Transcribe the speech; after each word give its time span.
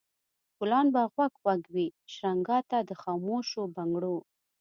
ګلان 0.57 0.87
به 0.93 1.01
غوږ 1.13 1.33
غوږ 1.41 1.61
وي 1.73 1.87
شرنګا 2.13 2.59
ته 2.69 2.77
د 2.89 2.91
خاموشو 3.01 3.61
بنګړو 3.75 4.17